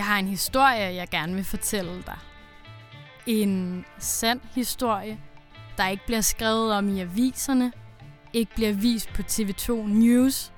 [0.00, 2.18] Jeg har en historie, jeg gerne vil fortælle dig.
[3.26, 5.20] En sand historie,
[5.76, 7.72] der ikke bliver skrevet om i aviserne,
[8.32, 10.52] ikke bliver vist på TV2 News.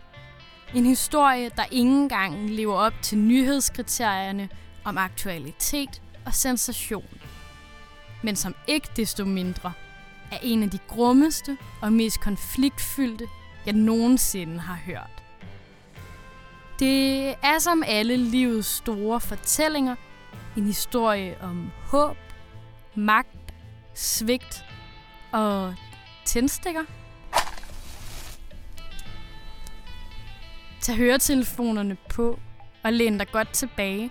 [0.74, 4.48] En historie, der ingen gang lever op til nyhedskriterierne
[4.84, 7.18] om aktualitet og sensation.
[8.22, 9.72] Men som ikke desto mindre
[10.32, 13.26] er en af de grummeste og mest konfliktfyldte,
[13.66, 15.21] jeg nogensinde har hørt.
[16.82, 19.96] Det er som alle livets store fortællinger
[20.56, 22.16] en historie om håb,
[22.94, 23.54] magt,
[23.94, 24.64] svigt
[25.32, 25.74] og
[26.24, 26.84] tændstikker.
[30.80, 32.38] Tag høretelefonerne på
[32.84, 34.10] og læn dig godt tilbage.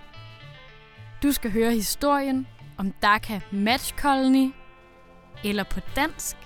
[1.22, 2.46] Du skal høre historien
[2.78, 4.52] om Dhaka Match Colony,
[5.44, 6.36] eller på dansk,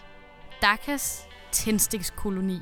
[0.62, 2.60] Dhakas tændstikskoloni.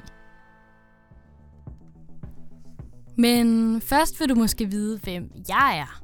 [3.17, 6.03] Men først vil du måske vide, hvem jeg er.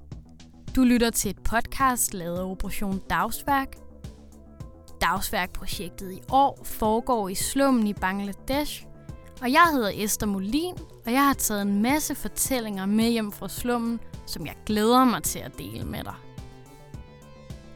[0.76, 3.76] Du lytter til et podcast lavet af Operation Dagsværk.
[5.00, 8.86] Dagsværkprojektet i år foregår i slummen i Bangladesh,
[9.42, 10.74] og jeg hedder Esther Molin,
[11.06, 15.22] og jeg har taget en masse fortællinger med hjem fra slummen, som jeg glæder mig
[15.22, 16.14] til at dele med dig.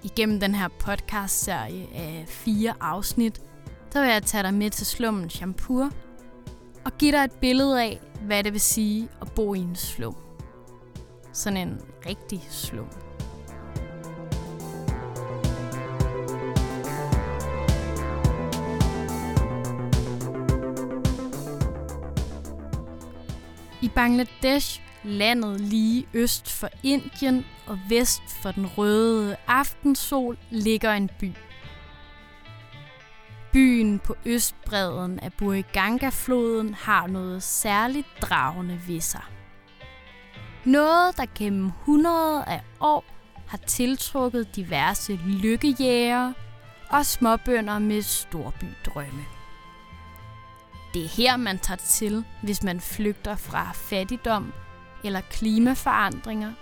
[0.03, 3.41] Igennem den her podcast-serie af fire afsnit,
[3.93, 5.91] der vil jeg tage dig med til slummen Champur
[6.85, 10.17] og give dig et billede af, hvad det vil sige at bo i en slum.
[11.33, 12.89] Sådan en rigtig slum.
[23.83, 31.11] I Bangladesh, landet lige øst for Indien og vest for den røde aftensol, ligger en
[31.21, 31.33] by.
[33.55, 39.23] Byen på østbredden af Buriganga-floden har noget særligt dragende ved sig.
[40.65, 43.05] Noget, der gennem hundrede af år
[43.47, 46.35] har tiltrukket diverse lykkejægere
[46.91, 49.25] og småbønder med storbydrømme.
[50.95, 54.53] Det er her, man tager til, hvis man flygter fra fattigdom
[55.05, 56.53] eller klimaforandringer,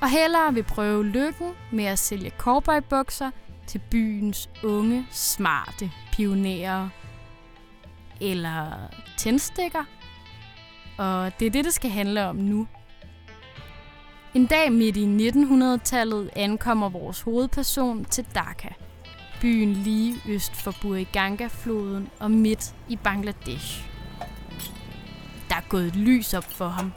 [0.00, 3.30] og hellere vil prøve lykken med at sælge cowboybukser
[3.70, 6.88] til byens unge, smarte pionerer.
[8.20, 8.72] Eller
[9.16, 9.84] tændstikker.
[10.98, 12.66] Og det er det, det skal handle om nu.
[14.34, 18.68] En dag midt i 1900-tallet ankommer vores hovedperson til Dhaka,
[19.40, 23.88] byen lige øst for Buriganga-floden og midt i Bangladesh.
[25.48, 26.92] Der er gået et lys op for ham.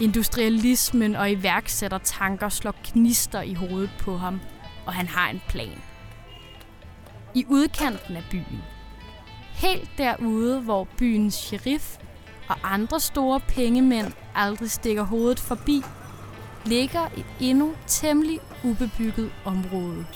[0.00, 4.40] Industrialismen og iværksættertanker slår knister i hovedet på ham,
[4.88, 5.82] og han har en plan.
[7.34, 8.62] I udkanten af byen,
[9.52, 11.96] helt derude, hvor byens sheriff
[12.48, 15.82] og andre store pengemænd aldrig stikker hovedet forbi,
[16.64, 20.06] ligger et endnu temmelig ubebygget område.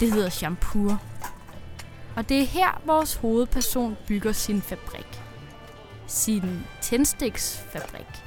[0.00, 1.02] Det hedder Champur.
[2.16, 5.22] Og det er her, vores hovedperson bygger sin fabrik.
[6.06, 8.24] Sin tændstiksfabrik.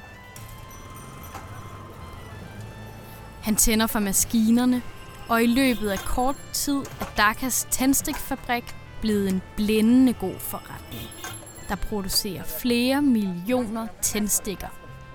[3.42, 4.82] Han tænder for maskinerne,
[5.28, 11.08] og i løbet af kort tid er Dakas tændstikfabrik blevet en blændende god forretning,
[11.68, 14.68] der producerer flere millioner tændstikker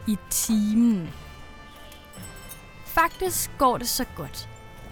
[0.08, 1.10] i timen.
[2.86, 4.50] Faktisk går det så godt,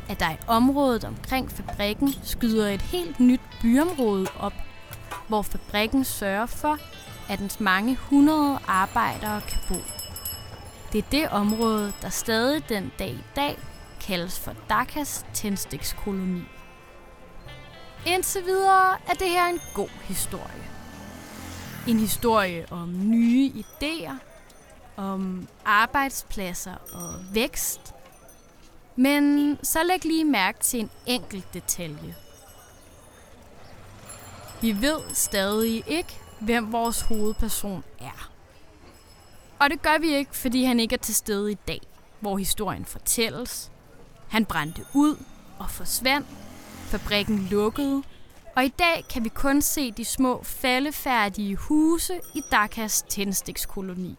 [0.10, 4.54] at der i området omkring fabrikken skyder et helt nyt byområde op,
[5.28, 6.78] hvor fabrikken sørger for,
[7.30, 9.76] at dens mange hundrede arbejdere kan bo.
[10.92, 13.58] Det er det område, der stadig den dag i dag
[14.08, 16.42] kaldes for Dakas tændstikskoloni.
[18.06, 20.64] Indtil videre er det her en god historie.
[21.88, 24.14] En historie om nye idéer,
[24.98, 27.94] om arbejdspladser og vækst.
[28.96, 32.16] Men så læg lige mærke til en enkelt detalje.
[34.62, 38.32] Vi ved stadig ikke, hvem vores hovedperson er.
[39.60, 41.82] Og det gør vi ikke, fordi han ikke er til stede i dag,
[42.20, 43.72] hvor historien fortælles.
[44.30, 45.16] Han brændte ud
[45.60, 46.28] og forsvandt.
[46.78, 48.04] Fabrikken lukkede.
[48.56, 54.18] Og i dag kan vi kun se de små faldefærdige huse i Dakas tændstikskoloni,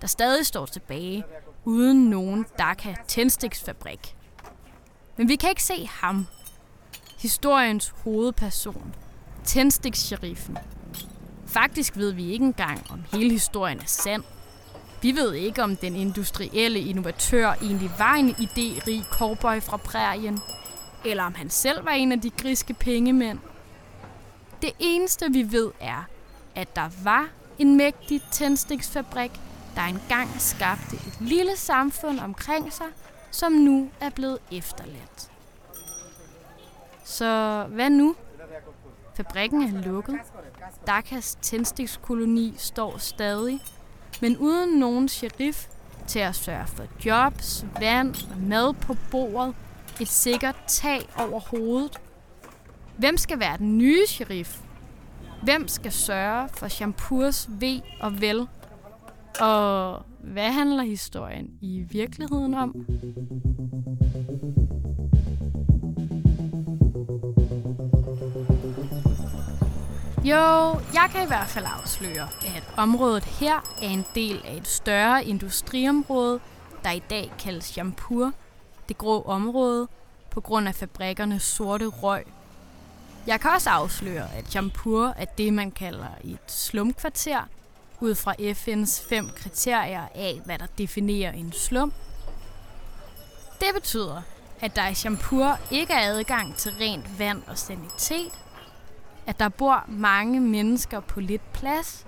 [0.00, 1.24] der stadig står tilbage
[1.64, 4.16] uden nogen Dhaka tændstiksfabrik.
[5.16, 6.26] Men vi kan ikke se ham.
[7.18, 8.94] Historiens hovedperson.
[9.44, 10.58] Tændstiksheriffen.
[11.46, 14.22] Faktisk ved vi ikke engang, om hele historien er sand.
[15.06, 20.38] Vi ved ikke, om den industrielle innovatør egentlig var en idérig cowboy fra prærien,
[21.04, 23.38] eller om han selv var en af de griske pengemænd.
[24.62, 26.04] Det eneste vi ved er,
[26.54, 29.30] at der var en mægtig tændstiksfabrik
[29.74, 32.86] der engang skabte et lille samfund omkring sig,
[33.30, 35.30] som nu er blevet efterladt.
[37.04, 38.16] Så hvad nu?
[39.14, 40.18] Fabrikken er lukket.
[40.86, 43.60] Dakas tændstikskoloni står stadig,
[44.20, 45.66] men uden nogen sheriff
[46.06, 49.54] til at sørge for jobs, vand og mad på bordet,
[50.00, 52.00] et sikkert tag over hovedet.
[52.98, 54.58] Hvem skal være den nye sheriff?
[55.42, 58.48] Hvem skal sørge for Champurs ved og vel?
[59.40, 62.86] Og hvad handler historien i virkeligheden om?
[70.30, 74.68] Jo, jeg kan i hvert fald afsløre, at området her er en del af et
[74.68, 76.40] større industriområde,
[76.84, 78.32] der i dag kaldes Champur,
[78.88, 79.88] det grå område,
[80.30, 82.24] på grund af fabrikkernes sorte røg.
[83.26, 87.40] Jeg kan også afsløre, at Champur er det, man kalder et slumkvarter,
[88.00, 91.92] ud fra FN's fem kriterier af, hvad der definerer en slum.
[93.60, 94.22] Det betyder,
[94.60, 98.32] at der i Champur ikke er adgang til rent vand og sanitet,
[99.26, 102.06] at der bor mange mennesker på lidt plads,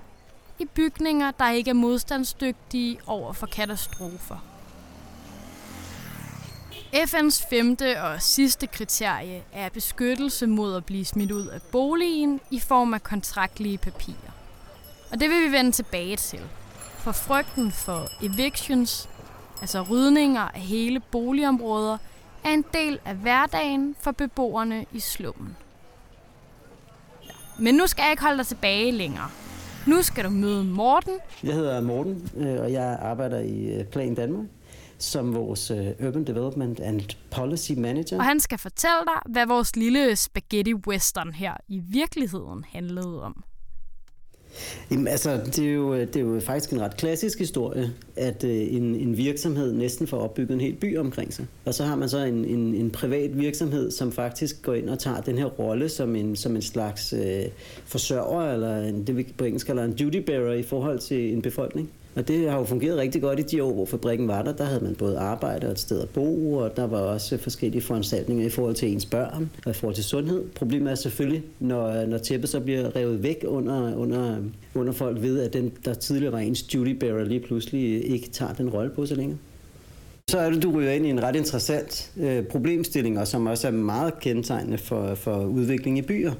[0.58, 4.36] i bygninger, der ikke er modstandsdygtige over for katastrofer.
[6.94, 12.60] FN's femte og sidste kriterie er beskyttelse mod at blive smidt ud af boligen i
[12.60, 14.32] form af kontraktlige papirer.
[15.12, 16.40] Og det vil vi vende tilbage til.
[16.98, 19.08] For frygten for evictions,
[19.60, 21.98] altså rydninger af hele boligområder,
[22.44, 25.56] er en del af hverdagen for beboerne i slummen.
[27.58, 29.28] Men nu skal jeg ikke holde dig tilbage længere.
[29.86, 31.14] Nu skal du møde Morten.
[31.44, 34.46] Jeg hedder Morten, øh, og jeg arbejder i øh, Plan Danmark
[34.98, 37.00] som vores øh, Urban Development and
[37.30, 38.18] Policy Manager.
[38.18, 43.44] Og han skal fortælle dig, hvad vores lille spaghetti western her i virkeligheden handlede om.
[44.90, 48.74] Jamen, altså, det er, jo, det er jo faktisk en ret klassisk historie, at øh,
[48.74, 51.46] en, en virksomhed næsten får opbygget en hel by omkring sig.
[51.64, 54.98] Og så har man så en, en, en privat virksomhed, som faktisk går ind og
[54.98, 57.44] tager den her rolle som en, som en slags øh,
[57.86, 61.42] forsørger, eller en, det vi på engelsk kalder en duty bearer i forhold til en
[61.42, 61.90] befolkning.
[62.14, 64.52] Og det har jo fungeret rigtig godt i de år, hvor fabrikken var der.
[64.52, 67.82] Der havde man både arbejde og et sted at bo, og der var også forskellige
[67.82, 70.44] foranstaltninger i forhold til ens børn og i forhold til sundhed.
[70.54, 74.36] Problemet er selvfølgelig, når, når tæppet så bliver revet væk under, under,
[74.74, 78.52] under folk ved, at den, der tidligere var ens duty bearer, lige pludselig ikke tager
[78.52, 79.38] den rolle på så længere.
[80.30, 83.66] Så er det, du ryger ind i en ret interessant øh, problemstilling, og som også
[83.66, 86.32] er meget kendetegnende for, for udvikling i byer.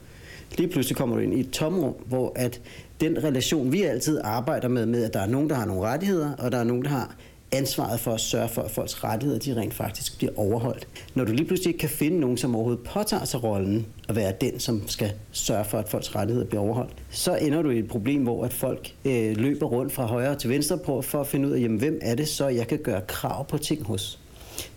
[0.58, 2.60] Lige pludselig kommer du ind i et tomrum, hvor at
[3.00, 6.32] den relation, vi altid arbejder med, med at der er nogen, der har nogle rettigheder,
[6.38, 7.16] og der er nogen, der har
[7.52, 10.88] ansvaret for at sørge for, at folks rettigheder de rent faktisk bliver overholdt.
[11.14, 14.32] Når du lige pludselig ikke kan finde nogen, som overhovedet påtager sig rollen at være
[14.40, 17.88] den, som skal sørge for, at folks rettigheder bliver overholdt, så ender du i et
[17.88, 21.48] problem, hvor at folk øh, løber rundt fra højre til venstre på for at finde
[21.48, 24.20] ud af, jamen, hvem er det så, jeg kan gøre krav på ting hos.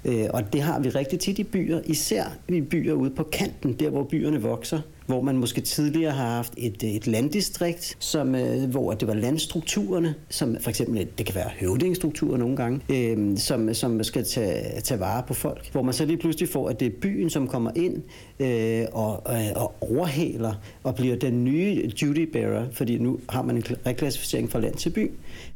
[0.06, 3.74] Øh, og det har vi rigtig tit i byer, især i byer ude på kanten,
[3.74, 8.36] der hvor byerne vokser, hvor man måske tidligere har haft et, øh, et landdistrikt, som,
[8.36, 12.82] øh, hvor det var landstrukturerne, som for eksempel, øh, det kan være høvdingstrukturer nogle gange,
[12.90, 15.72] øh, som, som skal tage, tage vare på folk.
[15.72, 18.04] Hvor man så lige pludselig får, at det er byen, som kommer ind
[18.40, 20.54] øh, og, øh, og overhaler
[20.84, 24.90] og bliver den nye duty bearer, fordi nu har man en reklassificering fra land til
[24.90, 25.12] by.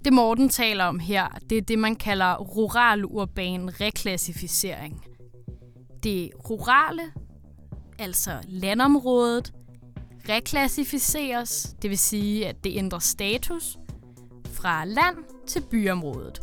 [0.05, 5.01] Det Morten taler om her, det er det, man kalder rural-urban reklassificering.
[6.03, 7.01] Det rurale
[7.99, 9.53] altså landområdet,
[10.29, 13.77] reklassificeres, det vil sige, at det ændrer status
[14.51, 15.15] fra land
[15.47, 16.41] til byområdet,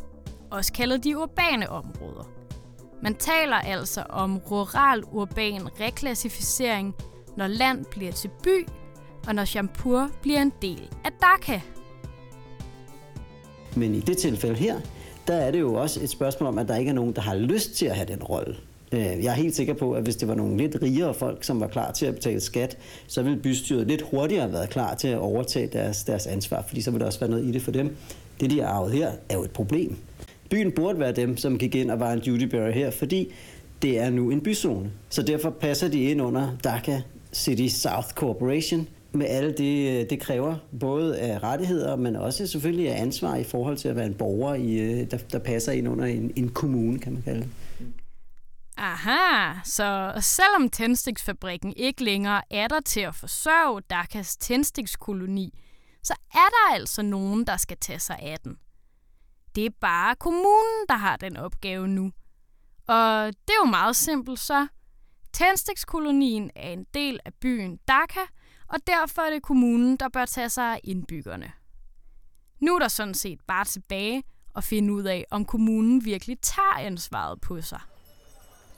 [0.51, 2.29] også kaldet de urbane områder.
[3.03, 6.95] Man taler altså om rural-urban reklassificering,
[7.37, 8.69] når land bliver til by,
[9.27, 11.61] og når Champur bliver en del af Dhaka.
[13.77, 14.81] Men i det tilfælde her,
[15.27, 17.35] der er det jo også et spørgsmål om, at der ikke er nogen, der har
[17.35, 18.57] lyst til at have den rolle.
[18.93, 21.61] Øh, jeg er helt sikker på, at hvis det var nogle lidt rigere folk, som
[21.61, 25.09] var klar til at betale skat, så ville bystyret lidt hurtigere have været klar til
[25.09, 27.71] at overtage deres, deres ansvar, fordi så ville der også være noget i det for
[27.71, 27.97] dem.
[28.41, 29.97] Det, de har arvet her, er jo et problem.
[30.51, 33.33] Byen burde være dem, som gik ind og var en duty bearer her, fordi
[33.83, 34.91] det er nu en byzone.
[35.09, 37.01] Så derfor passer de ind under Dhaka
[37.33, 42.91] City South Corporation, med alle det, øh, det kræver, både af rettigheder, men også selvfølgelig
[42.91, 45.89] af ansvar i forhold til at være en borger, i, øh, der, der passer ind
[45.89, 47.49] under en, en kommune, kan man kalde det.
[48.85, 55.59] Aha, så selvom tændstiksfabrikken ikke længere er der til at forsørge Dakas tændstikskoloni,
[56.03, 58.57] så er der altså nogen, der skal tage sig af den.
[59.55, 62.13] Det er bare kommunen, der har den opgave nu.
[62.87, 64.67] Og det er jo meget simpelt så.
[65.33, 68.21] Tændstikskolonien er en del af byen Dhaka,
[68.69, 71.53] og derfor er det kommunen, der bør tage sig af indbyggerne.
[72.61, 74.23] Nu er der sådan set bare tilbage
[74.57, 77.81] at finde ud af, om kommunen virkelig tager ansvaret på sig.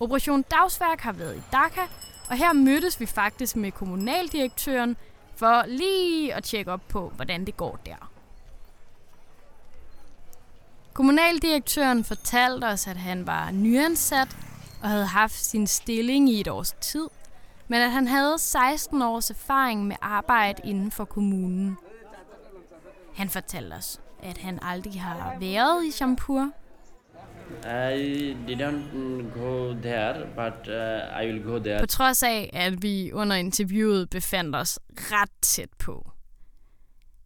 [0.01, 1.81] Operation Dagsværk har været i Dhaka,
[2.29, 4.97] og her mødtes vi faktisk med kommunaldirektøren
[5.37, 8.11] for lige at tjekke op på, hvordan det går der.
[10.93, 14.37] Kommunaldirektøren fortalte os, at han var nyansat
[14.83, 17.09] og havde haft sin stilling i et års tid,
[17.69, 21.77] men at han havde 16 års erfaring med arbejde inden for kommunen.
[23.15, 26.51] Han fortalte os, at han aldrig har været i Champur.
[27.65, 28.83] I didn't
[29.35, 31.81] go there, but uh, I will go there.
[31.81, 36.11] På trods af, at vi under interviewet befandt os ret tæt på.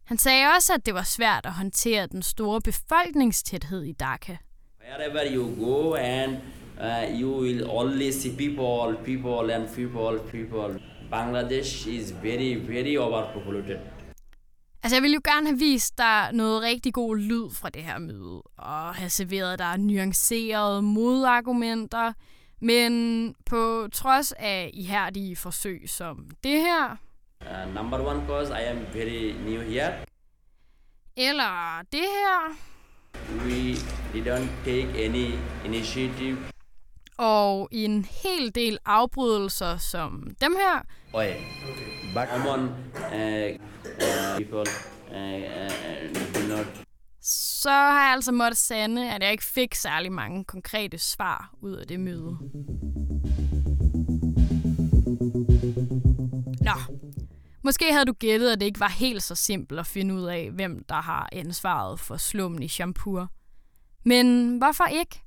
[0.03, 4.35] Han sagde også, at det var svært at håndtere den store befolkningstæthed i Dhaka.
[4.81, 6.37] Wherever you go and
[6.81, 10.81] uh, you will always see people, people and people, people.
[11.11, 13.79] Bangladesh is very, very overpopulated.
[14.83, 17.97] Altså, jeg ville jo gerne have vist dig noget rigtig god lyd fra det her
[17.97, 22.13] møde, og have serveret dig nuancerede modargumenter,
[22.61, 26.95] men på trods af ihærdige forsøg som det her,
[27.41, 29.93] Uh, number one cause I am very new here.
[31.17, 32.55] eller det her,
[33.45, 33.75] We
[34.13, 35.33] didn't take any
[35.65, 36.37] initiative.
[37.17, 40.81] og en hel del afbrydelser som dem her,
[41.13, 41.35] Oil.
[42.13, 43.59] But common uh,
[44.01, 44.65] uh, people
[45.11, 46.85] uh, uh, not
[47.61, 51.73] så har jeg altså måttet sande, at jeg ikke fik særlig mange konkrete svar ud
[51.73, 52.37] af det møde.
[56.61, 56.95] Nå,
[57.63, 60.51] måske havde du gættet, at det ikke var helt så simpelt at finde ud af,
[60.51, 63.31] hvem der har ansvaret for slummen i Champur.
[64.05, 65.21] Men hvorfor ikke?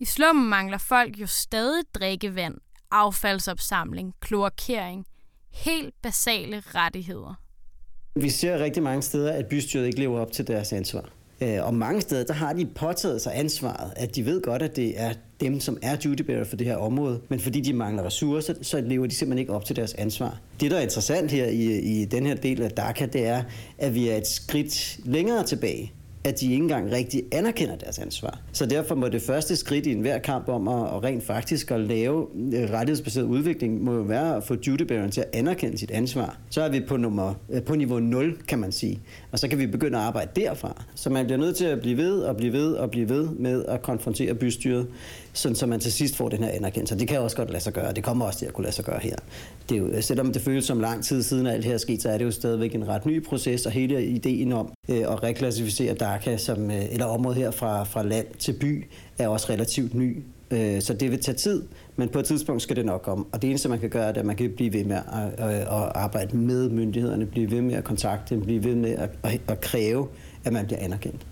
[0.00, 2.54] I slummen mangler folk jo stadig drikkevand,
[2.90, 5.06] affaldsopsamling, kloakering,
[5.52, 7.43] helt basale rettigheder.
[8.16, 11.08] Vi ser rigtig mange steder, at bystyret ikke lever op til deres ansvar.
[11.40, 14.76] Øh, og mange steder, der har de påtaget sig ansvaret, at de ved godt, at
[14.76, 18.54] det er dem, som er dutybearer for det her område, men fordi de mangler ressourcer,
[18.62, 20.40] så lever de simpelthen ikke op til deres ansvar.
[20.60, 23.42] Det, der er interessant her i, i den her del af Dhaka, det er,
[23.78, 25.92] at vi er et skridt længere tilbage
[26.24, 28.40] at de ikke engang rigtig anerkender deres ansvar.
[28.52, 31.80] Så derfor må det første skridt i enhver kamp om at, at rent faktisk at
[31.80, 36.38] lave øh, rettighedsbaseret udvikling, må jo være at få dutybeareren til at anerkende sit ansvar.
[36.50, 39.00] Så er vi på, nummer, øh, på niveau 0, kan man sige.
[39.32, 40.82] Og så kan vi begynde at arbejde derfra.
[40.94, 43.64] Så man bliver nødt til at blive ved og blive ved og blive ved med
[43.68, 44.86] at konfrontere bystyret,
[45.32, 46.98] sådan så man til sidst får den her anerkendelse.
[46.98, 47.92] Det kan også godt lade sig gøre.
[47.92, 49.16] Det kommer også til at kunne lade sig gøre her.
[49.68, 51.78] Det er jo, øh, selvom det føles som lang tid siden alt det her er
[51.78, 54.98] sket, så er det jo stadigvæk en ret ny proces, og hele ideen om øh,
[54.98, 58.86] at reklassificere Dhaka som, øh, eller området her fra, fra land til by
[59.18, 60.22] er også relativt ny.
[60.50, 61.62] Øh, så det vil tage tid,
[61.96, 63.24] men på et tidspunkt skal det nok komme.
[63.32, 65.66] Og det eneste, man kan gøre, er, at man kan blive ved med at, at,
[65.94, 69.60] arbejde med myndighederne, blive ved med at kontakte dem, blive ved med at, at, at
[69.60, 70.08] kræve,
[70.44, 71.26] at man bliver anerkendt.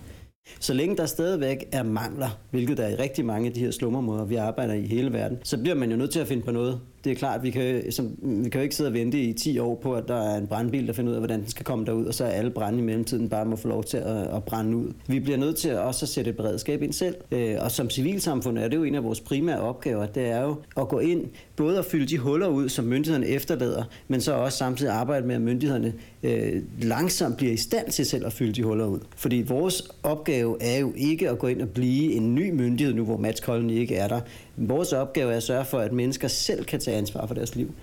[0.60, 3.70] Så længe der stadigvæk er mangler, hvilket der er i rigtig mange af de her
[3.70, 6.50] slumområder, vi arbejder i hele verden, så bliver man jo nødt til at finde på
[6.50, 6.80] noget.
[7.04, 9.58] Det er klart, vi kan, som, vi kan jo ikke sidde og vente i 10
[9.58, 11.84] år på, at der er en brandbil, der finder ud af, hvordan den skal komme
[11.84, 14.44] derud, og så er alle brænde i mellemtiden bare må få lov til at, at
[14.44, 14.92] brænde ud.
[15.06, 17.14] Vi bliver nødt til også at sætte et beredskab ind selv.
[17.32, 20.56] Øh, og som civilsamfund er det jo en af vores primære opgaver, det er jo
[20.76, 21.24] at gå ind,
[21.56, 25.34] både at fylde de huller ud, som myndighederne efterlader, men så også samtidig arbejde med,
[25.34, 25.92] at myndighederne
[26.22, 28.98] øh, langsomt bliver i stand til selv at fylde de huller ud.
[29.16, 33.04] Fordi vores opgave er jo ikke at gå ind og blive en ny myndighed, nu
[33.04, 34.20] hvor Mats Colony ikke er der.
[34.56, 37.74] Vores opgave er at sørge for, at mennesker selv kan tage ansvar for deres liv.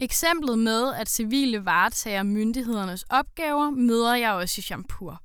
[0.00, 5.22] Eksemplet med, at civile varetager myndighedernes opgaver, møder jeg også i Champur.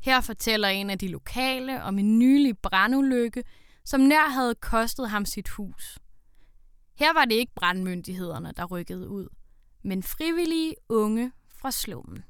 [0.00, 3.44] Her fortæller en af de lokale om en nylig brandulykke,
[3.84, 5.98] som nær havde kostet ham sit hus.
[6.96, 9.28] Her var det ikke brandmyndighederne, der rykkede ud,
[9.84, 12.24] men frivillige unge fra slummen.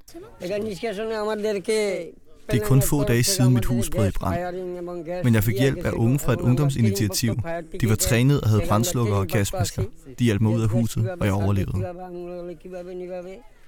[2.50, 4.56] Det er kun få dage siden mit hus brød i brand.
[5.24, 7.36] Men jeg fik hjælp af unge fra et ungdomsinitiativ.
[7.80, 9.82] De var trænet og havde brændslukker og gasmasker.
[10.18, 11.84] De hjalp mig ud af huset, og jeg overlevede.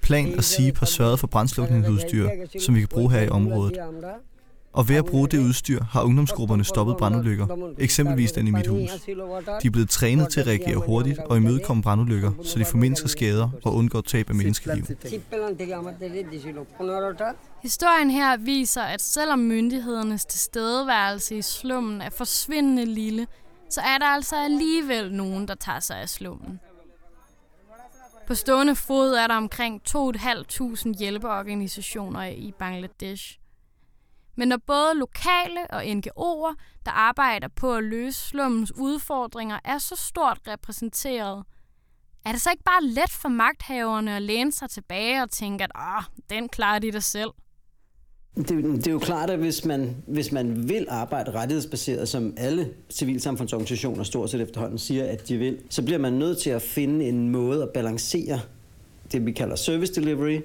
[0.01, 2.29] Plan og SIP har sørget for brændslukningsudstyr,
[2.59, 3.77] som vi kan bruge her i området.
[4.75, 8.89] Og ved at bruge det udstyr har ungdomsgrupperne stoppet brandulykker, eksempelvis den i mit hus.
[9.61, 13.49] De er blevet trænet til at reagere hurtigt og imødekomme brandulykker, så de formindsker skader
[13.65, 14.85] og undgår tab af menneskeliv.
[17.61, 23.27] Historien her viser, at selvom myndighedernes tilstedeværelse i slummen er forsvindende lille,
[23.69, 26.59] så er der altså alligevel nogen, der tager sig af slummen.
[28.27, 33.39] På stående fod er der omkring 2.500 hjælpeorganisationer i Bangladesh.
[34.37, 39.95] Men når både lokale og NGO'er, der arbejder på at løse slummens udfordringer, er så
[39.95, 41.43] stort repræsenteret,
[42.25, 45.71] er det så ikke bare let for magthaverne at læne sig tilbage og tænke, at
[45.75, 47.29] Åh, den klarer de der selv?
[48.37, 52.73] Det, det er jo klart, at hvis man, hvis man vil arbejde rettighedsbaseret, som alle
[52.89, 57.05] civilsamfundsorganisationer stort set efterhånden siger, at de vil, så bliver man nødt til at finde
[57.05, 58.39] en måde at balancere
[59.11, 60.41] det, vi kalder service delivery,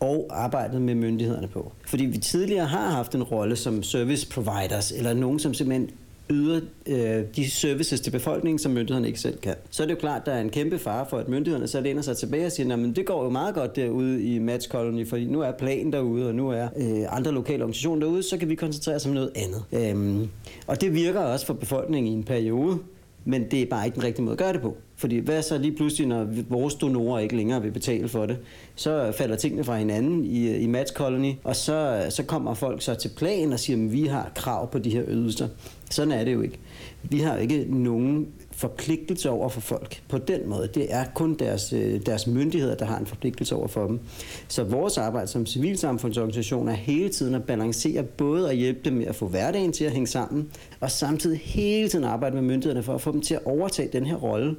[0.00, 1.72] og arbejdet med myndighederne på.
[1.86, 5.90] Fordi vi tidligere har haft en rolle som service providers, eller nogen, som simpelthen
[6.30, 9.54] yder øh, de services til befolkningen, som myndighederne ikke selv kan.
[9.70, 11.80] Så er det jo klart, at der er en kæmpe fare for, at myndighederne så
[11.80, 15.08] læner sig tilbage og siger, at det går jo meget godt derude i Match Colony,
[15.08, 18.48] fordi nu er planen derude, og nu er øh, andre lokale organisationer derude, så kan
[18.48, 19.64] vi koncentrere os om noget andet.
[19.72, 20.28] Øhm,
[20.66, 22.78] og det virker også for befolkningen i en periode,
[23.24, 24.76] men det er bare ikke den rigtige måde at gøre det på.
[24.98, 28.38] Fordi hvad så lige pludselig, når vores donorer ikke længere vil betale for det,
[28.74, 32.94] så falder tingene fra hinanden i, i Match Colony, og så, så kommer folk så
[32.94, 35.48] til plan og siger, at vi har krav på de her ydelser.
[35.90, 36.58] Sådan er det jo ikke.
[37.02, 40.68] Vi har ikke nogen forpligtelse over for folk på den måde.
[40.74, 44.00] Det er kun deres, øh, deres myndigheder, der har en forpligtelse over for dem.
[44.48, 49.06] Så vores arbejde som civilsamfundsorganisation er hele tiden at balancere både at hjælpe dem med
[49.06, 50.48] at få hverdagen til at hænge sammen,
[50.80, 54.06] og samtidig hele tiden arbejde med myndighederne for at få dem til at overtage den
[54.06, 54.56] her rolle.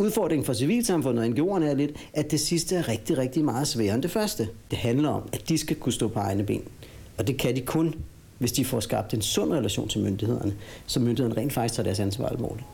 [0.00, 3.94] Udfordringen for civilsamfundet og NGO'erne er lidt, at det sidste er rigtig, rigtig meget sværere
[3.94, 4.48] end det første.
[4.70, 6.62] Det handler om, at de skal kunne stå på egne ben.
[7.18, 7.94] Og det kan de kun,
[8.38, 12.00] hvis de får skabt en sund relation til myndighederne, så myndighederne rent faktisk tager deres
[12.00, 12.66] ansvar alvorligt.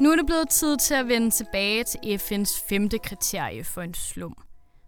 [0.00, 3.94] Nu er det blevet tid til at vende tilbage til FN's femte kriterie for en
[3.94, 4.36] slum,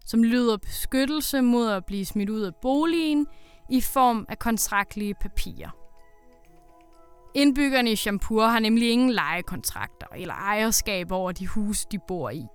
[0.08, 3.26] som lyder beskyttelse mod at blive smidt ud af boligen
[3.70, 5.70] i form af kontraktlige papirer.
[7.34, 12.46] Indbyggerne i Champur har nemlig ingen lejekontrakter eller ejerskab over de huse, de bor i.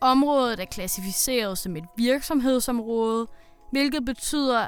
[0.00, 3.26] Området er klassificeret som et virksomhedsområde,
[3.70, 4.66] hvilket betyder,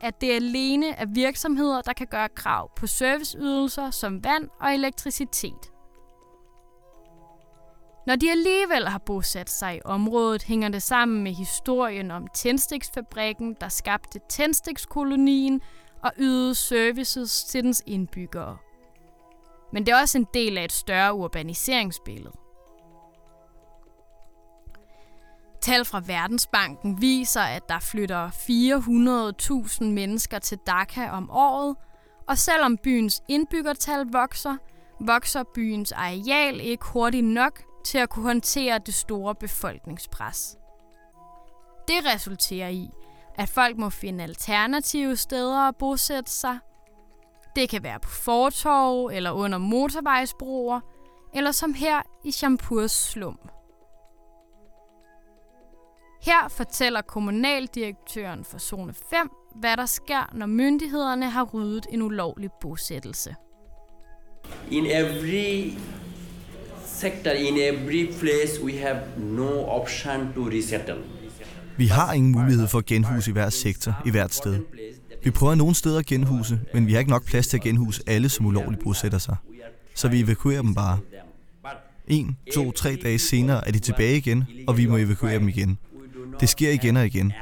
[0.00, 5.71] at det alene er virksomheder, der kan gøre krav på serviceydelser som vand og elektricitet.
[8.06, 13.56] Når de alligevel har bosat sig i området, hænger det sammen med historien om tændstiksfabrikken,
[13.60, 15.60] der skabte tændstikskolonien
[16.02, 18.56] og ydede services til dens indbyggere.
[19.72, 22.32] Men det er også en del af et større urbaniseringsbillede.
[25.60, 28.30] Tal fra Verdensbanken viser, at der flytter
[29.80, 31.76] 400.000 mennesker til Dhaka om året,
[32.28, 34.56] og selvom byens indbyggertal vokser,
[35.00, 40.56] vokser byens areal ikke hurtigt nok til at kunne håndtere det store befolkningspres.
[41.88, 42.90] Det resulterer i,
[43.34, 46.58] at folk må finde alternative steder at bosætte sig.
[47.56, 50.80] Det kan være på fortorv eller under motorvejsbroer,
[51.34, 53.38] eller som her i Champurs slum.
[56.22, 62.50] Her fortæller kommunaldirektøren for zone 5, hvad der sker, når myndighederne har ryddet en ulovlig
[62.60, 63.36] bosættelse.
[64.70, 65.78] In every
[67.02, 70.96] sector, in every place, we have no option to resettle.
[71.76, 74.58] Vi har ingen mulighed for at genhuse i hver sektor, i hvert sted.
[75.24, 78.02] Vi prøver nogle steder at genhuse, men vi har ikke nok plads til at genhuse
[78.06, 79.36] alle, som ulovligt bosætter sig.
[79.94, 80.98] Så vi evakuerer dem bare.
[82.08, 85.78] En, to, tre dage senere er de tilbage igen, og vi må evakuere dem igen.
[86.40, 87.32] Det sker igen og igen.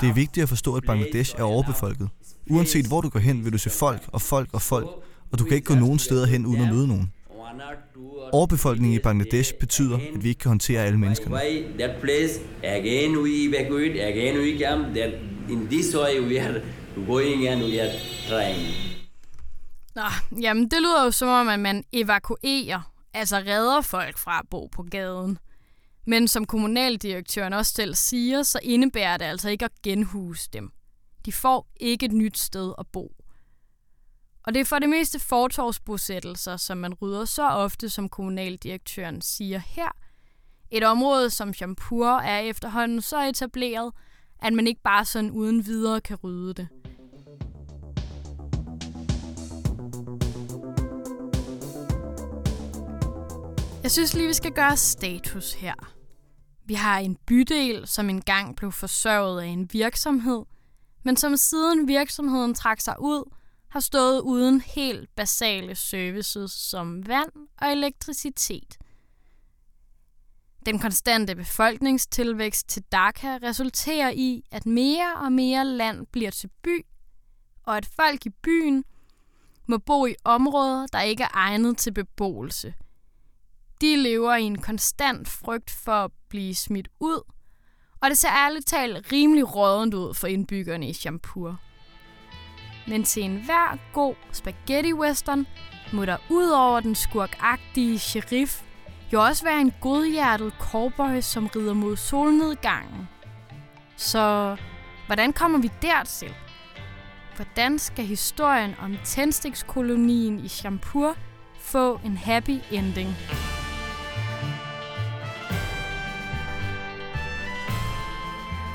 [0.00, 2.08] Det er vigtigt at forstå, at Bangladesh er overbefolket.
[2.50, 4.88] Uanset hvor du går hen, vil du se folk og folk og folk,
[5.32, 7.12] og du kan ikke gå nogen steder hen uden at møde nogen.
[8.32, 11.36] Overbefolkning i Bangladesh betyder, at vi ikke kan håndtere alle menneskerne.
[11.78, 15.14] That place, again we evacuate, again we come, that
[15.50, 16.62] in this way we are
[17.06, 17.92] going and we are
[18.28, 18.66] trying.
[19.94, 20.02] Nå,
[20.40, 24.66] jamen det lyder jo som om, at man evakuerer, altså redder folk fra at bo
[24.66, 25.38] på gaden.
[26.06, 30.70] Men som kommunaldirektøren også selv siger, så indebærer det altså ikke at genhuse dem.
[31.24, 33.15] De får ikke et nyt sted at bo.
[34.46, 39.58] Og det er for det meste fortorvsbosættelser, som man rydder så ofte, som kommunaldirektøren siger
[39.58, 39.88] her.
[40.70, 43.92] Et område som Champur er efterhånden så etableret,
[44.42, 46.68] at man ikke bare sådan uden videre kan rydde det.
[53.82, 55.74] Jeg synes lige, vi skal gøre status her.
[56.64, 60.42] Vi har en bydel, som engang blev forsørget af en virksomhed,
[61.04, 63.30] men som siden virksomheden trak sig ud,
[63.68, 68.78] har stået uden helt basale services som vand og elektricitet.
[70.66, 76.86] Den konstante befolkningstilvækst til Dhaka resulterer i, at mere og mere land bliver til by,
[77.62, 78.84] og at folk i byen
[79.66, 82.74] må bo i områder, der ikke er egnet til beboelse.
[83.80, 87.20] De lever i en konstant frygt for at blive smidt ud,
[88.00, 91.60] og det ser ærligt talt rimelig rådent ud for indbyggerne i Champur.
[92.88, 95.46] Men til enhver god spaghetti western
[95.92, 98.62] må der ud over den skurkagtige sheriff
[99.12, 103.08] jo også være en godhjertet cowboy, som rider mod solnedgangen.
[103.96, 104.56] Så
[105.06, 106.34] hvordan kommer vi dertil?
[107.36, 111.16] Hvordan skal historien om tændstikskolonien i Champur
[111.60, 113.08] få en happy ending?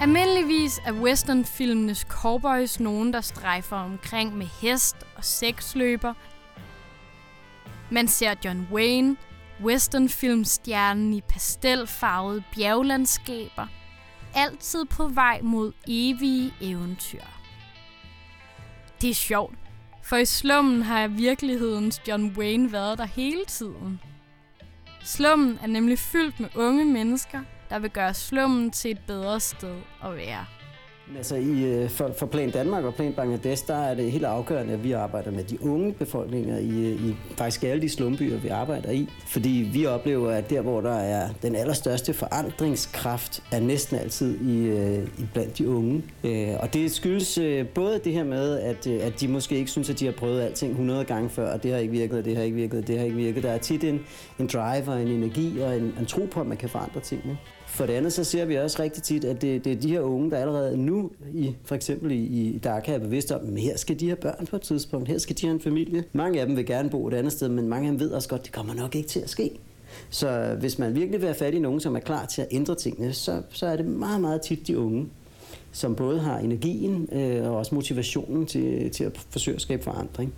[0.02, 6.14] Almindeligvis er westernfilmenes cowboys nogen, der strejfer omkring med hest og seksløber.
[7.92, 9.18] Man ser John Wayne,
[9.64, 13.68] westernfilmstjernen i pastelfarvede bjerglandskaber,
[14.36, 17.24] altid på vej mod evige eventyr.
[19.02, 19.56] Det er sjovt,
[20.04, 24.00] for i slummen har virkelighedens John Wayne været der hele tiden.
[25.04, 27.40] Slummen er nemlig fyldt med unge mennesker,
[27.72, 30.46] der vil gøre slummen til et bedre sted at være.
[31.18, 34.74] Altså i, øh, for, for Plan Danmark og Plan Bangladesh, der er det helt afgørende,
[34.74, 38.48] at vi arbejder med de unge befolkninger i, øh, i faktisk alle de slumbyer, vi
[38.48, 39.10] arbejder i.
[39.28, 44.68] Fordi vi oplever, at der, hvor der er den allerstørste forandringskraft, er næsten altid i,
[44.68, 46.04] øh, i blandt de unge.
[46.60, 47.40] Og det skyldes
[47.76, 50.72] både det her med, at, at de måske ikke synes, at de har prøvet alting
[50.72, 52.98] 100 gange før, og det har ikke virket, og det har ikke virket, og det
[52.98, 53.44] har ikke virket.
[53.44, 54.06] Der er tit en,
[54.40, 57.38] en drive og en energi og en, en tro på, at man kan forandre tingene.
[57.72, 60.00] For det andet, så ser vi også rigtig tit, at det, det er de her
[60.00, 63.78] unge, der allerede nu, i, for eksempel i, i Dhaka, er bevidste om, at her
[63.78, 66.04] skal de have børn på et tidspunkt, her skal de have en familie.
[66.14, 68.30] Mange af dem vil gerne bo et andet sted, men mange af dem ved også
[68.30, 69.52] godt, at det kommer nok ikke til at ske.
[70.10, 72.76] Så hvis man virkelig vil have fat i nogen, som er klar til at ændre
[72.76, 75.08] tingene, så, så er det meget, meget tit de unge,
[75.72, 80.34] som både har energien øh, og også motivationen til, til at forsøge at skabe forandring.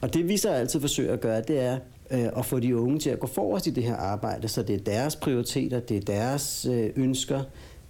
[0.00, 1.78] Og det vi så altid forsøger at gøre, det er
[2.12, 4.74] øh, og få de unge til at gå forrest i det her arbejde, så det
[4.74, 7.42] er deres prioriteter, det er deres øh, ønsker,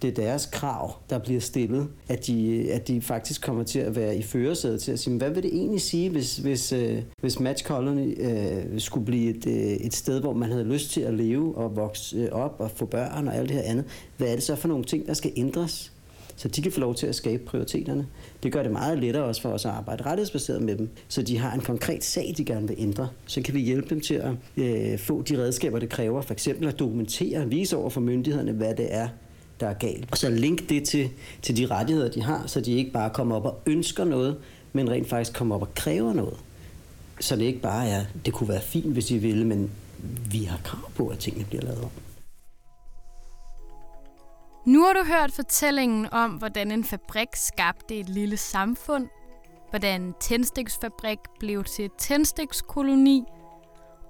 [0.02, 3.96] det er deres krav, der bliver stillet, at de, at de faktisk kommer til at
[3.96, 7.40] være i førersædet til at sige, hvad vil det egentlig sige, hvis, hvis, øh, hvis
[7.40, 11.14] Match Colony øh, skulle blive et, øh, et sted, hvor man havde lyst til at
[11.14, 13.84] leve og vokse øh, op og få børn og alt det her andet.
[14.16, 15.91] Hvad er det så for nogle ting, der skal ændres?
[16.36, 18.06] Så de kan få lov til at skabe prioriteterne.
[18.42, 21.38] Det gør det meget lettere også for os at arbejde rettighedsbaseret med dem, så de
[21.38, 23.08] har en konkret sag, de gerne vil ændre.
[23.26, 26.68] Så kan vi hjælpe dem til at øh, få de redskaber, det kræver, for eksempel
[26.68, 29.08] at dokumentere, vise over for myndighederne, hvad det er,
[29.60, 30.08] der er galt.
[30.10, 31.10] Og så link det til,
[31.42, 34.36] til de rettigheder, de har, så de ikke bare kommer op og ønsker noget,
[34.72, 36.36] men rent faktisk kommer op og kræver noget.
[37.20, 39.70] Så det ikke bare er, det kunne være fint, hvis I ville, men
[40.30, 41.90] vi har krav på, at tingene bliver lavet om.
[44.64, 49.08] Nu har du hørt fortællingen om, hvordan en fabrik skabte et lille samfund,
[49.70, 53.24] hvordan en tændstiksfabrik blev til et tændstikskoloni,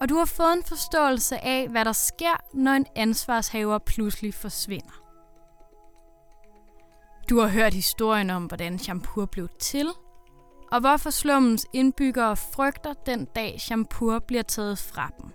[0.01, 5.03] og du har fået en forståelse af, hvad der sker, når en ansvarshaver pludselig forsvinder.
[7.31, 9.88] Du har hørt historien om, hvordan Champur blev til,
[10.73, 15.31] og hvorfor slummens indbyggere frygter den dag Champur bliver taget fra dem.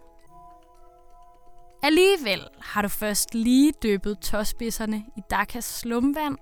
[1.87, 6.37] Alligevel har du først lige dyppet tåspidserne i Dakas slumvand.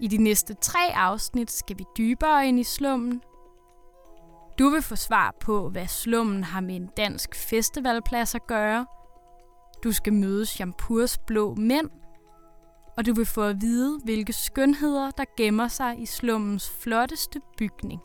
[0.00, 3.22] I de næste tre afsnit skal vi dybere ind i slummen.
[4.58, 8.86] Du vil få svar på, hvad slummen har med en dansk festivalplads at gøre.
[9.84, 11.90] Du skal møde Champurs blå mænd.
[12.96, 18.00] Og du vil få at vide, hvilke skønheder, der gemmer sig i slummens flotteste bygning.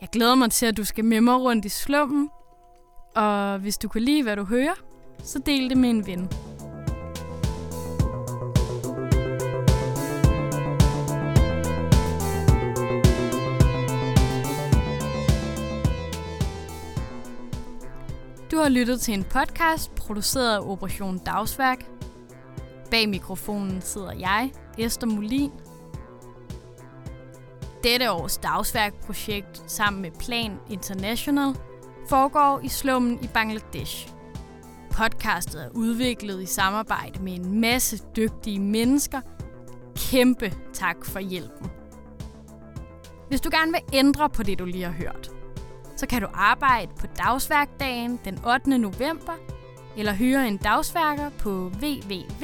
[0.00, 2.30] Jeg glæder mig til, at du skal med mig rundt i slummen
[3.16, 4.74] og hvis du kan lide, hvad du hører,
[5.22, 6.28] så del det med en ven.
[18.50, 21.86] Du har lyttet til en podcast produceret af Operation Dagsværk.
[22.90, 25.50] Bag mikrofonen sidder jeg, Esther Molin.
[27.82, 31.54] Dette års dagsværkprojekt sammen med Plan International–
[32.08, 34.08] foregår i slummen i Bangladesh.
[34.90, 39.20] Podcastet er udviklet i samarbejde med en masse dygtige mennesker.
[39.96, 41.70] Kæmpe tak for hjælpen.
[43.28, 45.30] Hvis du gerne vil ændre på det, du lige har hørt,
[45.96, 48.78] så kan du arbejde på dagsværkdagen den 8.
[48.78, 49.32] november,
[49.96, 51.50] eller hyre en dagsværker på
[51.82, 52.36] www.od.dk.